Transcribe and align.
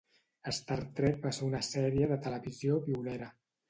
Star 0.59 0.77
trek 1.01 1.21
va 1.27 1.35
ser 1.41 1.45
una 1.51 1.61
sèrie 1.69 2.11
de 2.15 2.21
televisió 2.29 2.85
pionera 2.91 3.35